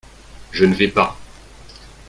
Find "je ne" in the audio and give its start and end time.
0.51-0.73